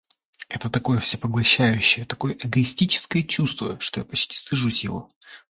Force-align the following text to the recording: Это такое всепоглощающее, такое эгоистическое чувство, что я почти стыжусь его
Это 0.49 0.71
такое 0.71 0.97
всепоглощающее, 0.99 2.07
такое 2.07 2.33
эгоистическое 2.33 3.21
чувство, 3.21 3.79
что 3.79 3.99
я 3.99 4.03
почти 4.03 4.35
стыжусь 4.35 4.83
его 4.83 5.11